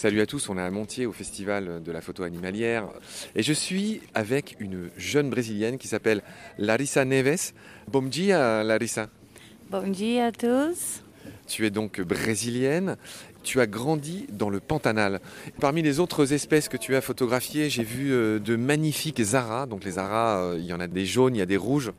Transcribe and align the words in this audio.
Salut 0.00 0.22
à 0.22 0.26
tous, 0.26 0.48
on 0.48 0.56
est 0.56 0.62
à 0.62 0.70
Montier 0.70 1.04
au 1.04 1.12
festival 1.12 1.82
de 1.82 1.92
la 1.92 2.00
photo 2.00 2.22
animalière 2.22 2.88
et 3.36 3.42
je 3.42 3.52
suis 3.52 4.00
avec 4.14 4.56
une 4.58 4.88
jeune 4.96 5.28
brésilienne 5.28 5.76
qui 5.76 5.88
s'appelle 5.88 6.22
Larissa 6.56 7.04
Neves. 7.04 7.52
Bom 7.86 8.04
dia 8.04 8.64
Larissa. 8.64 9.10
Bon 9.70 9.92
dia 9.92 10.28
à 10.28 10.32
tous. 10.32 11.02
Tu 11.46 11.66
es 11.66 11.70
donc 11.70 12.00
brésilienne, 12.00 12.96
tu 13.42 13.60
as 13.60 13.66
grandi 13.66 14.26
dans 14.32 14.48
le 14.48 14.58
Pantanal. 14.58 15.20
Parmi 15.60 15.82
les 15.82 16.00
autres 16.00 16.32
espèces 16.32 16.70
que 16.70 16.78
tu 16.78 16.96
as 16.96 17.02
photographiées, 17.02 17.68
j'ai 17.68 17.84
vu 17.84 18.10
euh, 18.10 18.38
de 18.38 18.56
magnifiques 18.56 19.20
aras. 19.34 19.66
Donc 19.66 19.84
les 19.84 19.98
aras, 19.98 20.38
euh, 20.38 20.56
il 20.58 20.64
y 20.64 20.72
en 20.72 20.80
a 20.80 20.86
des 20.86 21.04
jaunes, 21.04 21.36
il 21.36 21.40
y 21.40 21.42
a 21.42 21.46
des 21.46 21.58
rouges. 21.58 21.92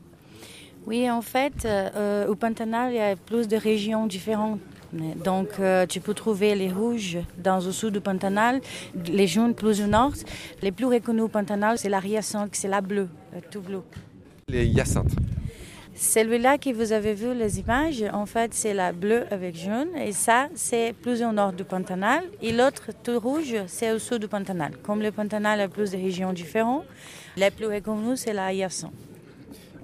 Oui, 0.88 1.08
en 1.08 1.22
fait, 1.22 1.64
euh, 1.66 2.26
au 2.26 2.34
Pantanal, 2.34 2.92
il 2.92 2.96
y 2.96 3.00
a 3.00 3.14
plus 3.14 3.46
de 3.46 3.56
régions 3.56 4.08
différentes. 4.08 4.58
Donc, 4.92 5.48
euh, 5.58 5.86
tu 5.86 6.00
peux 6.00 6.14
trouver 6.14 6.54
les 6.54 6.70
rouges 6.70 7.18
dans 7.38 7.64
le 7.64 7.72
sud 7.72 7.94
du 7.94 8.00
Pantanal, 8.00 8.60
les 9.06 9.26
jaunes 9.26 9.54
plus 9.54 9.80
au 9.80 9.86
nord. 9.86 10.12
Les 10.60 10.72
plus 10.72 10.84
reconnus 10.84 11.22
au 11.22 11.28
Pantanal, 11.28 11.78
c'est 11.78 11.88
la 11.88 12.00
hyacinthe, 12.00 12.50
c'est 12.52 12.68
la 12.68 12.80
bleue, 12.80 13.08
euh, 13.34 13.40
tout 13.50 13.62
bleu. 13.62 13.82
Les 14.48 14.66
hyacinthes. 14.66 15.14
Celui-là 15.94 16.58
que 16.58 16.70
vous 16.70 16.92
avez 16.92 17.14
vu 17.14 17.34
les 17.34 17.60
images, 17.60 18.04
en 18.12 18.26
fait, 18.26 18.54
c'est 18.54 18.74
la 18.74 18.92
bleue 18.92 19.24
avec 19.30 19.56
jaune. 19.56 19.88
Et 19.96 20.12
ça, 20.12 20.48
c'est 20.54 20.94
plus 20.94 21.22
au 21.22 21.32
nord 21.32 21.52
du 21.52 21.64
Pantanal. 21.64 22.24
Et 22.42 22.52
l'autre, 22.52 22.90
tout 23.02 23.18
rouge, 23.18 23.54
c'est 23.66 23.92
au 23.92 23.98
sud 23.98 24.20
du 24.20 24.28
Pantanal. 24.28 24.72
Comme 24.82 25.00
le 25.00 25.12
Pantanal 25.12 25.60
a 25.60 25.68
plus 25.68 25.90
de 25.90 25.96
régions 25.96 26.32
différentes, 26.32 26.84
les 27.36 27.50
plus 27.50 27.66
reconnus, 27.66 28.20
c'est 28.20 28.32
la 28.32 28.52
hyacinthe. 28.52 28.92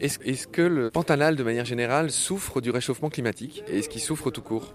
Est-ce 0.01 0.19
est-ce 0.25 0.47
que 0.47 0.63
le 0.63 0.91
Pantanal, 0.91 1.35
de 1.35 1.43
manière 1.43 1.65
générale, 1.65 2.11
souffre 2.11 2.61
du 2.61 2.71
réchauffement 2.71 3.11
climatique? 3.11 3.65
Est-ce 3.69 3.89
qu'il 3.89 4.01
souffre 4.01 4.31
tout 4.31 4.43
court? 4.43 4.75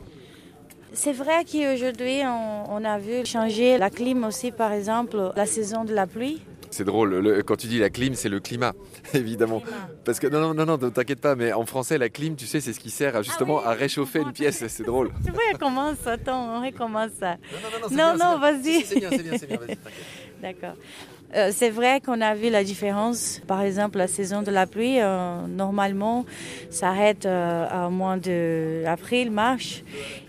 C'est 0.93 1.13
vrai 1.13 1.43
qu'aujourd'hui, 1.43 2.21
on, 2.23 2.65
on 2.71 2.85
a 2.85 2.97
vu 2.99 3.25
changer 3.25 3.77
la 3.77 3.89
clim 3.89 4.23
aussi, 4.23 4.51
par 4.51 4.71
exemple, 4.71 5.31
la 5.35 5.45
saison 5.45 5.83
de 5.85 5.93
la 5.93 6.05
pluie. 6.07 6.41
C'est 6.69 6.85
drôle, 6.85 7.15
le- 7.19 7.43
quand 7.43 7.55
tu 7.55 7.67
dis 7.67 7.77
la 7.79 7.89
clim, 7.89 8.15
c'est 8.15 8.29
le 8.29 8.39
climat, 8.39 8.73
évidemment. 9.13 9.61
Parce 10.05 10.19
que 10.19 10.27
non, 10.27 10.39
non, 10.39 10.53
non, 10.53 10.65
non, 10.65 10.77
ne 10.77 10.89
t'inquiète 10.89 11.19
pas, 11.21 11.35
mais 11.35 11.51
en 11.53 11.65
français, 11.65 11.97
la 11.97 12.09
clim, 12.09 12.35
tu 12.35 12.45
sais, 12.47 12.61
c'est 12.61 12.73
ce 12.73 12.79
qui 12.79 12.89
sert 12.89 13.15
à, 13.15 13.21
justement 13.21 13.59
Ah 13.59 13.69
oui, 13.69 13.71
à 13.73 13.75
réchauffer 13.75 14.19
une 14.21 14.31
pièce. 14.33 14.63
C'est 14.67 14.83
drôle. 14.83 15.11
Tu 15.25 15.31
vois, 15.31 15.41
recommence, 15.53 16.05
attends, 16.05 16.57
on 16.59 16.65
recommence 16.65 17.11
ça. 17.19 17.37
Non, 17.91 18.11
non, 18.13 18.15
bien. 18.15 18.37
vas-y. 18.39 18.81
C'est 18.83 18.99
bien, 18.99 19.09
c'est 19.11 19.23
bien, 19.23 19.37
c'est 19.37 19.47
bien, 19.47 19.57
vas-y, 19.57 19.77
t'inquiète. 19.77 20.05
D'accord. 20.41 20.75
Euh, 21.35 21.49
c'est 21.51 21.71
vrai 21.71 21.99
qu'on 21.99 22.21
a 22.21 22.35
vu 22.35 22.49
la 22.49 22.63
différence. 22.63 23.41
Par 23.47 23.61
exemple, 23.61 23.97
la 23.97 24.07
saison 24.07 24.43
de 24.43 24.51
la 24.51 24.67
pluie, 24.67 24.99
euh, 24.99 25.47
normalement, 25.47 26.25
s'arrête 26.69 27.25
euh, 27.25 27.65
à 27.69 27.89
moins 27.89 28.17
de 28.17 28.83
mars. 29.31 29.81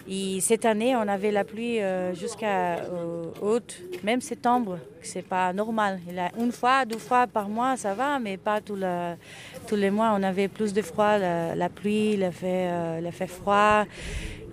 Et 0.08 0.41
cette 0.41 0.64
année, 0.64 0.97
on 0.97 1.06
avait 1.06 1.30
la 1.30 1.44
pluie 1.44 1.80
euh, 1.80 2.14
jusqu'à 2.14 2.78
août, 3.42 3.82
même 4.02 4.22
septembre. 4.22 4.78
C'est 5.02 5.27
pas 5.27 5.52
normal. 5.52 6.00
Une 6.38 6.52
fois, 6.52 6.86
deux 6.86 6.98
fois 6.98 7.27
par 7.27 7.48
mois, 7.50 7.77
ça 7.77 7.92
va, 7.92 8.19
mais 8.19 8.38
pas 8.38 8.60
tous 8.62 8.77
les 9.77 9.91
mois. 9.91 10.14
On 10.19 10.22
avait 10.22 10.48
plus 10.48 10.72
de 10.72 10.80
froid, 10.80 11.19
la, 11.19 11.69
pluie, 11.69 12.14
il 12.14 12.25
a 12.25 12.30
fait, 12.30 13.27
froid. 13.27 13.84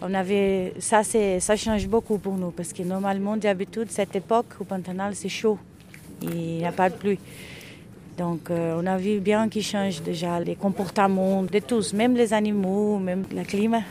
On 0.02 0.14
avait, 0.14 0.74
ça, 0.80 1.04
ça 1.04 1.56
change 1.56 1.88
beaucoup 1.88 2.18
pour 2.18 2.34
nous 2.34 2.52
parce 2.52 2.74
que 2.74 2.84
normalement, 2.84 3.38
d'habitude, 3.38 3.90
cette 3.90 4.16
époque 4.16 4.48
au 4.60 4.66
Pantanal, 4.66 5.16
c'est 5.16 5.30
chaud. 5.30 5.58
Il 6.22 6.30
n'y 6.58 6.66
a 6.66 6.72
pas 6.72 6.90
de 6.90 6.96
pluie. 6.96 7.20
Donc, 8.18 8.50
euh, 8.52 8.80
on 8.82 8.86
a 8.86 8.98
vu 8.98 9.20
bien 9.20 9.50
qu'il 9.50 9.64
change 9.64 10.02
déjà 10.04 10.40
les 10.40 10.56
comportements 10.56 11.44
de 11.44 11.60
tous, 11.60 11.94
même 11.94 12.16
les 12.16 12.34
animaux, 12.34 13.00
même 13.00 13.24
le 13.34 13.44
climat. 13.44 13.82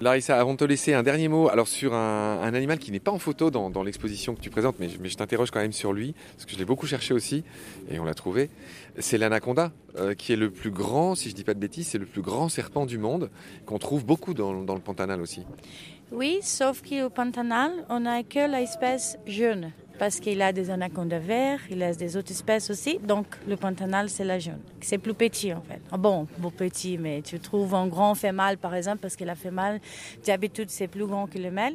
Larissa, 0.00 0.38
avant 0.38 0.52
de 0.52 0.58
te 0.58 0.64
laisser 0.64 0.92
un 0.92 1.02
dernier 1.02 1.28
mot, 1.28 1.48
alors 1.48 1.66
sur 1.68 1.94
un, 1.94 2.40
un 2.42 2.52
animal 2.52 2.78
qui 2.78 2.90
n'est 2.92 3.00
pas 3.00 3.12
en 3.12 3.18
photo 3.18 3.50
dans, 3.50 3.70
dans 3.70 3.82
l'exposition 3.82 4.34
que 4.34 4.40
tu 4.40 4.50
présentes, 4.50 4.76
mais, 4.78 4.88
je- 4.88 4.98
mais 5.00 5.08
je 5.08 5.16
t'interroge 5.16 5.50
quand 5.50 5.60
même 5.60 5.72
sur 5.72 5.92
lui, 5.92 6.14
parce 6.34 6.44
que 6.44 6.52
je 6.52 6.58
l'ai 6.58 6.64
beaucoup 6.64 6.86
cherché 6.86 7.14
aussi, 7.14 7.42
et 7.90 7.98
on 7.98 8.04
l'a 8.04 8.12
trouvé. 8.12 8.50
C'est 8.98 9.18
l'anaconda, 9.18 9.72
euh, 9.98 10.14
qui 10.14 10.32
est 10.32 10.36
le 10.36 10.50
plus 10.50 10.70
grand, 10.70 11.14
si 11.14 11.30
je 11.30 11.34
dis 11.34 11.44
pas 11.44 11.54
de 11.54 11.60
bêtises, 11.60 11.86
c'est 11.88 11.98
le 11.98 12.06
plus 12.06 12.22
grand 12.22 12.48
serpent 12.48 12.86
du 12.86 12.98
monde, 12.98 13.30
qu'on 13.66 13.78
trouve 13.78 14.04
beaucoup 14.04 14.34
dans, 14.34 14.52
dans 14.62 14.74
le 14.74 14.80
Pantanal 14.80 15.20
aussi. 15.22 15.42
Oui, 16.12 16.38
sauf 16.42 16.82
qu'au 16.82 17.08
Pantanal, 17.08 17.70
on 17.88 18.00
n'a 18.00 18.22
que 18.24 18.50
l'espèce 18.50 19.16
jaune. 19.26 19.70
Parce 19.98 20.18
qu'il 20.18 20.42
a 20.42 20.52
des 20.52 20.70
anacondas 20.70 21.20
verts, 21.20 21.60
il 21.70 21.82
a 21.82 21.94
des 21.94 22.16
autres 22.16 22.32
espèces 22.32 22.68
aussi. 22.70 22.98
Donc, 22.98 23.26
le 23.46 23.56
Pantanal, 23.56 24.08
c'est 24.08 24.24
la 24.24 24.38
jaune. 24.38 24.60
C'est 24.80 24.98
plus 24.98 25.14
petit, 25.14 25.52
en 25.52 25.60
fait. 25.60 25.80
Ah 25.92 25.96
Bon, 25.96 26.26
plus 26.26 26.50
petit, 26.50 26.98
mais 26.98 27.22
tu 27.22 27.38
trouves 27.38 27.74
un 27.74 27.86
grand 27.86 28.14
femelle, 28.14 28.58
par 28.58 28.74
exemple, 28.74 28.98
parce 28.98 29.14
que 29.14 29.24
la 29.24 29.36
femelle, 29.36 29.80
d'habitude, 30.26 30.68
c'est 30.70 30.88
plus 30.88 31.06
grand 31.06 31.26
que 31.28 31.38
le 31.38 31.50
mâle. 31.50 31.74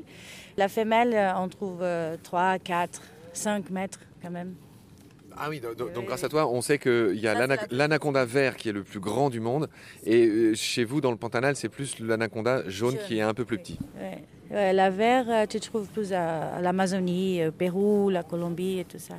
La 0.58 0.68
femelle, 0.68 1.14
euh, 1.14 1.32
on 1.38 1.48
trouve 1.48 1.80
euh, 1.82 2.18
3, 2.22 2.60
4, 2.60 3.02
5 3.32 3.70
mètres, 3.70 4.00
quand 4.22 4.32
même. 4.32 4.56
Ah 5.40 5.48
oui, 5.50 5.62
donc, 5.62 6.06
grâce 6.06 6.24
à 6.24 6.30
toi, 6.30 6.48
on 6.48 6.62
sait 6.62 6.78
qu'il 6.78 7.20
y 7.20 7.28
a 7.28 7.48
l'anaconda 7.72 8.26
vert 8.26 8.58
qui 8.58 8.70
est 8.70 8.74
le 8.74 8.84
plus 8.84 9.00
grand 9.00 9.30
du 9.30 9.40
monde, 9.40 9.70
et 10.06 10.28
euh, 10.28 10.54
chez 10.54 10.84
vous, 10.84 11.00
dans 11.02 11.12
le 11.12 11.18
Pantanal, 11.18 11.56
c'est 11.56 11.70
plus 11.70 12.00
l'anaconda 12.00 12.64
jaune 12.68 12.98
qui 13.08 13.20
est 13.20 13.22
un 13.22 13.34
peu 13.34 13.46
plus 13.46 13.58
petit. 13.58 13.80
Ouais. 14.00 14.24
Ouais, 14.52 14.74
la 14.74 14.90
vert, 14.90 15.26
euh, 15.30 15.46
tu 15.46 15.60
trouves 15.60 15.88
plus 15.88 16.12
à, 16.12 16.56
à 16.56 16.62
l'Amazonie, 16.62 17.46
au 17.48 17.52
Pérou, 17.52 18.10
la 18.10 18.24
Colombie 18.24 18.80
et 18.80 18.86
tout 18.86 18.98
ça. 18.98 19.16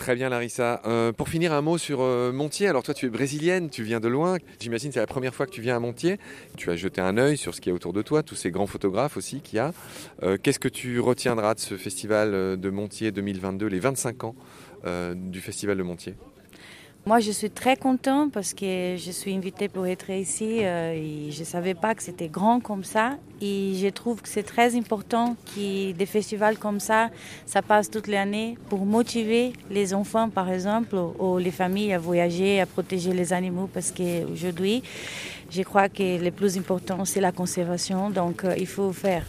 Très 0.00 0.14
bien 0.14 0.30
Larissa. 0.30 0.80
Euh, 0.86 1.12
pour 1.12 1.28
finir 1.28 1.52
un 1.52 1.60
mot 1.60 1.76
sur 1.76 2.00
euh, 2.00 2.32
Montier. 2.32 2.68
Alors 2.68 2.82
toi 2.82 2.94
tu 2.94 3.04
es 3.04 3.10
brésilienne, 3.10 3.68
tu 3.68 3.82
viens 3.82 4.00
de 4.00 4.08
loin. 4.08 4.38
J'imagine 4.58 4.88
que 4.88 4.94
c'est 4.94 5.00
la 5.00 5.06
première 5.06 5.34
fois 5.34 5.44
que 5.44 5.50
tu 5.50 5.60
viens 5.60 5.76
à 5.76 5.78
Montier. 5.78 6.18
Tu 6.56 6.70
as 6.70 6.76
jeté 6.76 7.02
un 7.02 7.18
œil 7.18 7.36
sur 7.36 7.54
ce 7.54 7.60
qu'il 7.60 7.68
y 7.68 7.72
a 7.72 7.74
autour 7.74 7.92
de 7.92 8.00
toi, 8.00 8.22
tous 8.22 8.34
ces 8.34 8.50
grands 8.50 8.66
photographes 8.66 9.18
aussi 9.18 9.42
qu'il 9.42 9.58
y 9.58 9.60
a. 9.60 9.74
Euh, 10.22 10.38
Qu'est-ce 10.42 10.58
que 10.58 10.68
tu 10.68 11.00
retiendras 11.00 11.52
de 11.52 11.60
ce 11.60 11.76
festival 11.76 12.32
euh, 12.32 12.56
de 12.56 12.70
Montier 12.70 13.12
2022, 13.12 13.66
les 13.66 13.78
25 13.78 14.24
ans 14.24 14.34
euh, 14.38 14.69
du 14.84 15.40
festival 15.40 15.76
de 15.76 15.82
Montier 15.82 16.14
Moi, 17.06 17.20
je 17.20 17.30
suis 17.30 17.50
très 17.50 17.76
contente 17.76 18.30
parce 18.32 18.52
que 18.52 18.96
je 18.96 19.10
suis 19.10 19.34
invitée 19.34 19.68
pour 19.68 19.86
être 19.86 20.10
ici 20.10 20.64
euh, 20.64 21.30
je 21.30 21.40
ne 21.40 21.44
savais 21.44 21.74
pas 21.74 21.94
que 21.94 22.02
c'était 22.02 22.28
grand 22.28 22.60
comme 22.60 22.84
ça. 22.84 23.16
Et 23.40 23.72
je 23.76 23.88
trouve 23.88 24.20
que 24.20 24.28
c'est 24.28 24.42
très 24.42 24.76
important 24.76 25.34
que 25.54 25.92
des 25.92 26.06
festivals 26.06 26.58
comme 26.58 26.78
ça, 26.78 27.08
ça 27.46 27.62
passe 27.62 27.90
toute 27.90 28.06
l'année 28.06 28.58
pour 28.68 28.84
motiver 28.84 29.54
les 29.70 29.94
enfants, 29.94 30.28
par 30.28 30.50
exemple, 30.50 30.94
ou 31.18 31.38
les 31.38 31.50
familles 31.50 31.94
à 31.94 31.98
voyager, 31.98 32.60
à 32.60 32.66
protéger 32.66 33.14
les 33.14 33.32
animaux 33.32 33.68
parce 33.72 33.92
qu'aujourd'hui, 33.92 34.82
je 35.50 35.62
crois 35.62 35.88
que 35.88 36.22
le 36.22 36.30
plus 36.30 36.58
important, 36.58 37.04
c'est 37.06 37.20
la 37.20 37.32
conservation. 37.32 38.10
Donc, 38.10 38.44
euh, 38.44 38.54
il 38.58 38.66
faut 38.66 38.92
faire. 38.92 39.24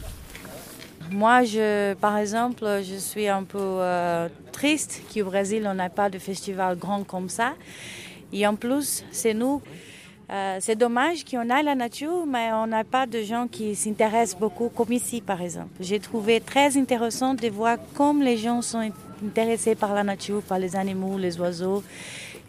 Moi, 1.12 1.44
je, 1.44 1.94
par 1.96 2.18
exemple, 2.18 2.64
je 2.84 2.96
suis 2.96 3.28
un 3.28 3.44
peu 3.44 3.58
euh, 3.60 4.30
triste 4.54 5.02
qu'au 5.14 5.26
Brésil, 5.26 5.68
on 5.70 5.74
n'a 5.74 5.90
pas 5.90 6.10
de 6.10 6.18
festival 6.18 6.78
grand 6.78 7.04
comme 7.04 7.28
ça. 7.28 7.54
Et 8.32 8.48
en 8.48 8.56
plus, 8.56 9.04
c'est 9.12 9.34
nous. 9.34 9.62
euh, 10.32 10.58
c'est 10.62 10.78
dommage 10.78 11.26
qu'on 11.26 11.50
a 11.50 11.62
la 11.62 11.76
nature, 11.76 12.26
mais 12.26 12.54
on 12.54 12.66
n'a 12.68 12.86
pas 12.86 13.06
de 13.08 13.22
gens 13.24 13.48
qui 13.52 13.76
s'intéressent 13.76 14.40
beaucoup, 14.40 14.70
comme 14.70 14.94
ici, 14.94 15.20
par 15.20 15.42
exemple. 15.42 15.72
J'ai 15.82 16.00
trouvé 16.00 16.40
très 16.40 16.78
intéressant 16.78 17.34
de 17.34 17.50
voir 17.50 17.78
comme 17.94 18.22
les 18.22 18.38
gens 18.38 18.62
sont 18.62 18.90
intéressés 19.26 19.76
par 19.76 19.94
la 19.94 20.04
nature, 20.06 20.42
par 20.42 20.60
les 20.60 20.78
animaux, 20.78 21.18
les 21.18 21.38
oiseaux. 21.42 21.84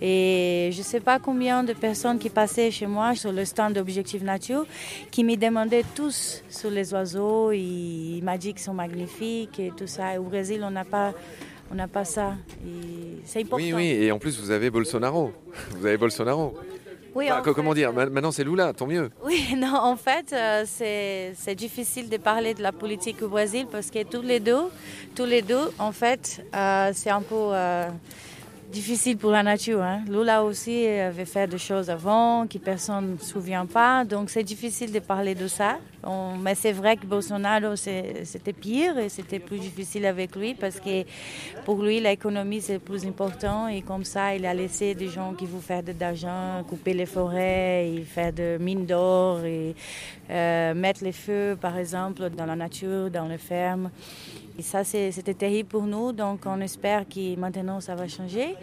Et 0.05 0.71
je 0.73 0.79
ne 0.79 0.83
sais 0.83 0.99
pas 0.99 1.21
combien 1.21 1.63
de 1.63 1.73
personnes 1.75 2.19
qui 2.19 2.29
passaient 2.29 2.73
chez 2.73 2.89
moi 2.89 3.15
sur 3.15 3.31
le 3.31 3.45
stand 3.45 3.75
d'Objectif 3.75 4.21
Nature 4.23 4.67
qui 5.13 5.23
me 5.23 5.37
demandaient 5.37 5.85
tous 5.95 6.43
sur 6.51 6.71
les 6.71 6.93
oiseaux. 6.93 7.53
Et 7.53 7.59
il 7.61 8.23
m'a 8.25 8.37
dit 8.37 8.53
qu'ils 8.53 8.63
sont 8.63 8.75
magnifiques 8.75 9.61
et 9.61 9.71
tout 9.77 9.87
ça. 9.87 10.15
Et 10.15 10.19
au 10.19 10.25
Brésil, 10.25 10.61
on 10.65 10.71
n'a 10.73 10.85
pas, 10.85 11.13
on 11.71 11.77
n'a 11.77 11.87
pas 11.87 12.05
ça. 12.05 12.35
C'est 13.25 13.43
important. 13.43 13.65
Oui, 13.65 13.73
oui, 13.73 13.87
et 13.91 14.11
en 14.11 14.19
plus 14.19 14.41
vous 14.41 14.51
avez 14.51 14.71
Bolsonaro. 14.71 15.33
Vous 15.79 15.87
avez 15.87 15.97
Bolsonaro. 15.97 16.53
Oui, 17.15 17.31
Enfin, 17.31 17.53
comment 17.53 17.75
dire 17.75 17.91
euh, 17.91 17.93
Ma- 17.93 18.07
Maintenant 18.07 18.33
c'est 18.33 18.43
Lula, 18.43 18.73
tant 18.73 18.87
mieux. 18.87 19.11
Oui, 19.23 19.55
non, 19.57 19.77
en 19.77 19.97
fait, 19.97 20.33
euh, 20.33 20.65
c'est 20.67 21.55
difficile 21.55 22.09
de 22.09 22.17
parler 22.17 22.55
de 22.55 22.63
la 22.63 22.73
politique 22.73 23.23
au 23.23 23.29
Brésil 23.29 23.67
parce 23.71 23.91
que 23.91 24.03
tous 24.03 24.23
les 24.23 24.41
deux, 24.41 24.63
tous 25.15 25.27
les 25.27 25.43
deux, 25.43 25.71
en 25.79 25.93
fait, 25.93 26.43
euh, 26.57 26.91
c'est 26.95 27.11
un 27.11 27.21
peu 27.21 27.53
difficile 28.73 29.19
pour 29.19 29.31
la 29.31 29.43
nature. 29.43 29.83
Hein. 29.83 30.01
Lula 30.09 30.43
aussi 30.43 30.87
avait 30.87 31.27
fait 31.27 31.47
des 31.47 31.59
choses 31.59 31.91
avant 31.91 32.47
que 32.47 32.59
personne 32.59 33.13
ne 33.13 33.19
se 33.19 33.27
souvient 33.27 33.67
pas, 33.67 34.05
donc 34.05 34.31
c'est 34.31 34.43
difficile 34.43 34.91
de 34.91 34.99
parler 34.99 35.35
de 35.35 35.47
ça. 35.47 35.79
Mais 36.43 36.57
c'est 36.57 36.73
vrai 36.73 36.97
que 36.97 37.07
Bolsonaro, 37.07 37.77
c'était 37.77 38.53
pire 38.53 38.99
et 38.99 39.09
c'était 39.09 39.39
plus 39.39 39.59
difficile 39.59 40.05
avec 40.07 40.35
lui 40.35 40.55
parce 40.55 40.81
que 40.81 41.05
pour 41.65 41.81
lui, 41.81 42.01
l'économie, 42.01 42.61
c'est 42.61 42.81
plus 42.81 43.07
important 43.07 43.69
et 43.69 43.83
comme 43.83 44.03
ça, 44.03 44.35
il 44.35 44.45
a 44.45 44.55
laissé 44.55 44.95
des 44.95 45.09
gens 45.09 45.35
qui 45.35 45.47
vont 45.47 45.61
faire 45.61 45.83
de 45.85 45.93
l'argent, 46.01 46.65
couper 46.69 46.95
les 46.95 47.07
forêts, 47.07 48.03
faire 48.07 48.33
de 48.33 48.59
mines 48.59 48.87
d'or 48.87 49.45
et 49.45 49.77
euh, 50.31 50.75
mettre 50.75 51.05
les 51.05 51.13
feux, 51.13 51.57
par 51.61 51.77
exemple, 51.79 52.31
dans 52.31 52.47
la 52.47 52.57
nature, 52.57 53.09
dans 53.11 53.29
les 53.29 53.39
fermes. 53.39 53.91
Et 54.59 54.63
ça, 54.63 54.85
c'était 54.85 55.35
terrible 55.35 55.69
pour 55.69 55.83
nous, 55.83 56.13
donc 56.13 56.41
on 56.47 56.61
espère 56.61 57.09
que 57.09 57.37
maintenant 57.37 57.81
ça 57.81 57.95
va 57.95 58.07
changer. 58.09 58.55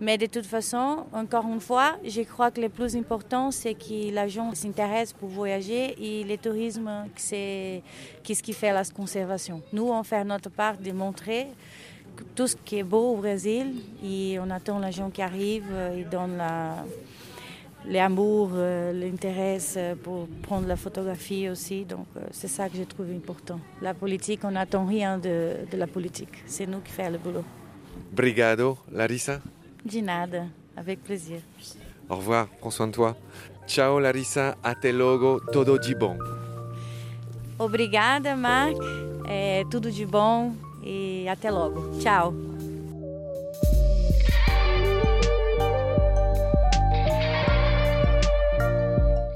Mais 0.00 0.18
de 0.18 0.26
toute 0.26 0.46
façon, 0.46 1.04
encore 1.12 1.46
une 1.46 1.60
fois, 1.60 1.96
je 2.04 2.22
crois 2.22 2.50
que 2.50 2.60
le 2.60 2.68
plus 2.68 2.96
important, 2.96 3.50
c'est 3.52 3.74
que 3.74 4.10
les 4.12 4.28
gens 4.28 4.52
s'intéressent 4.54 5.12
pour 5.12 5.28
voyager 5.28 5.94
et 5.98 6.24
le 6.24 6.36
tourisme, 6.36 6.90
c'est 7.16 7.80
ce 8.26 8.42
qui 8.42 8.52
fait 8.52 8.72
la 8.72 8.84
conservation. 8.84 9.62
Nous, 9.72 9.88
on 9.88 10.02
fait 10.02 10.24
notre 10.24 10.50
part 10.50 10.76
de 10.76 10.90
montrer 10.90 11.46
tout 12.34 12.48
ce 12.48 12.56
qui 12.56 12.78
est 12.78 12.82
beau 12.82 13.12
au 13.12 13.16
Brésil 13.16 13.74
et 14.04 14.36
on 14.40 14.50
attend 14.50 14.80
les 14.80 14.92
gens 14.92 15.10
qui 15.10 15.22
arrivent 15.22 15.74
et 15.96 16.04
donnent 16.04 16.42
l'amour, 17.88 18.50
euh, 18.54 18.92
l'intérêt 18.92 19.58
euh, 19.76 19.94
pour 19.94 20.26
prendre 20.42 20.66
la 20.66 20.76
photographie 20.76 21.48
aussi. 21.48 21.84
Donc 21.84 22.06
euh, 22.16 22.20
c'est 22.30 22.48
ça 22.48 22.68
que 22.68 22.76
je 22.76 22.84
trouve 22.84 23.10
important. 23.10 23.60
La 23.82 23.94
politique, 23.94 24.40
on 24.44 24.52
n'attend 24.52 24.86
rien 24.86 25.18
de, 25.18 25.56
de 25.70 25.76
la 25.76 25.86
politique. 25.86 26.42
C'est 26.46 26.66
nous 26.66 26.80
qui 26.80 26.92
faisons 26.92 27.10
le 27.10 27.18
boulot. 27.18 27.44
Brigado, 28.12 28.78
Larissa? 28.92 29.40
De 29.84 30.00
nada, 30.00 30.46
avec 30.76 31.02
plaisir. 31.02 31.40
Au 32.08 32.16
revoir, 32.16 32.48
prends 32.60 32.70
soin 32.70 32.86
de 32.86 32.92
toi. 32.92 33.16
Ciao 33.66 33.98
Larissa, 33.98 34.56
até 34.62 34.92
logo, 34.92 35.40
todo 35.52 35.78
de 35.78 35.94
bom. 35.94 36.18
Obrigada, 37.58 38.36
Marc. 38.36 38.76
É, 39.26 39.64
tudo 39.70 39.90
de 39.90 40.04
bom 40.04 40.54
e 40.82 41.26
até 41.28 41.50
logo. 41.50 41.98
Ciao. 42.00 42.53